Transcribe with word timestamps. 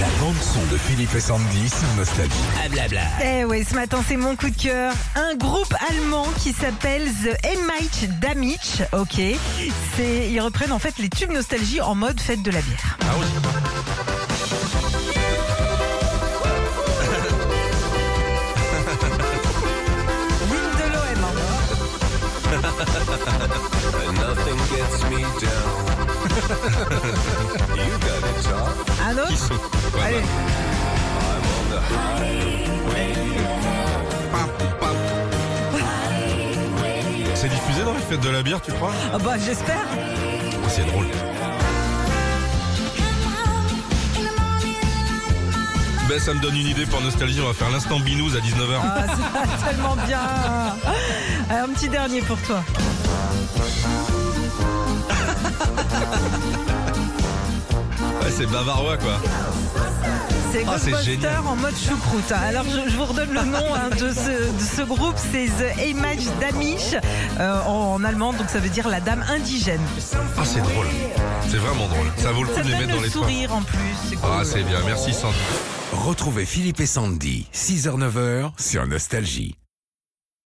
La 0.00 0.06
bande 0.18 0.36
son 0.40 0.64
de 0.72 0.78
Philippe 0.78 1.14
et 1.14 1.20
Sandy 1.20 1.68
sur 1.68 1.86
Nostalgie. 1.96 2.32
Ah 2.64 2.68
blabla. 2.70 3.02
Eh 3.22 3.44
oui, 3.44 3.64
ce 3.68 3.74
matin, 3.74 4.02
c'est 4.06 4.16
mon 4.16 4.34
coup 4.34 4.48
de 4.48 4.56
cœur. 4.56 4.94
Un 5.14 5.34
groupe 5.36 5.74
allemand 5.90 6.26
qui 6.42 6.52
s'appelle 6.54 7.04
The 7.22 7.36
Emich 7.44 8.08
Damich. 8.20 8.82
Ok. 8.92 9.20
C'est, 9.96 10.30
ils 10.30 10.40
reprennent 10.40 10.72
en 10.72 10.78
fait 10.78 10.96
les 10.98 11.10
tubes 11.10 11.32
nostalgie 11.32 11.80
en 11.82 11.94
mode 11.94 12.18
fête 12.20 12.42
de 12.42 12.50
la 12.50 12.62
bière. 12.62 12.98
Ah 13.02 13.04
oui. 13.20 13.26
L'hymne 20.50 20.74
de 20.78 20.86
l'OM. 20.92 21.24
hein. 21.24 21.38
Nothing 24.14 24.60
gets 24.70 25.02
me 25.10 25.20
down. 25.40 25.74
you 27.76 27.94
got 27.98 28.22
it, 28.28 28.36
Tom. 28.44 28.74
Un 29.08 29.18
autre? 29.18 29.79
Allez. 29.98 30.22
C'est 37.34 37.48
diffusé 37.48 37.84
dans 37.84 37.94
les 37.94 38.00
fêtes 38.00 38.20
de 38.20 38.28
la 38.30 38.42
bière, 38.42 38.60
tu 38.60 38.72
crois 38.72 38.92
Ah 39.14 39.18
bah 39.18 39.34
j'espère. 39.42 39.86
Oh, 40.62 40.66
C'est 40.68 40.84
drôle. 40.86 41.06
Ben, 46.08 46.18
ça 46.18 46.34
me 46.34 46.40
donne 46.40 46.56
une 46.56 46.66
idée 46.66 46.86
pour 46.86 47.00
Nostalgie. 47.00 47.40
On 47.40 47.46
va 47.46 47.54
faire 47.54 47.70
l'instant 47.70 48.00
binous 48.00 48.34
à 48.34 48.40
19h. 48.40 48.80
Ah, 48.82 49.04
va 49.06 49.66
tellement 49.70 49.96
bien. 50.06 50.18
Un 51.50 51.68
petit 51.72 51.88
dernier 51.88 52.20
pour 52.20 52.36
toi. 52.42 52.62
Ouais, 58.22 58.30
c'est 58.36 58.46
bavarois, 58.46 58.96
quoi. 58.96 59.20
C'est 60.52 60.64
Ah, 60.66 60.76
c'est 60.78 60.90
Ghostbuster 60.90 61.28
en 61.46 61.56
mode 61.56 61.74
choucroute. 61.76 62.32
Alors 62.32 62.64
je, 62.64 62.90
je 62.90 62.96
vous 62.96 63.04
redonne 63.04 63.32
le 63.32 63.44
nom 63.44 63.74
hein, 63.74 63.90
de, 63.90 64.10
ce, 64.12 64.50
de 64.52 64.64
ce 64.76 64.82
groupe, 64.82 65.14
c'est 65.16 65.46
The 65.46 65.86
Image 65.88 66.24
Damish 66.40 66.94
euh, 67.38 67.62
en, 67.66 67.94
en 67.94 68.04
allemand, 68.04 68.32
donc 68.32 68.48
ça 68.48 68.58
veut 68.58 68.68
dire 68.68 68.88
la 68.88 69.00
dame 69.00 69.24
indigène. 69.28 69.80
Ah, 70.36 70.42
c'est 70.44 70.60
drôle. 70.60 70.86
C'est 71.48 71.56
vraiment 71.58 71.86
drôle. 71.86 72.06
Ça 72.16 72.32
vaut 72.32 72.42
le 72.42 72.48
coup 72.48 72.60
de 72.60 72.66
les 72.68 72.74
mettre 72.74 72.88
dans 72.88 72.96
le 72.96 73.02
les 73.04 73.10
sourire 73.10 73.54
en 73.54 73.62
plus. 73.62 74.16
cool. 74.16 74.18
Ah, 74.24 74.42
c'est 74.44 74.62
bien. 74.62 74.78
Merci, 74.86 75.12
Sandy. 75.12 75.36
Retrouvez 75.92 76.46
Philippe 76.46 76.80
et 76.80 76.86
Sandy, 76.86 77.46
6h-9h 77.54 78.50
sur 78.58 78.86
Nostalgie. 78.86 79.56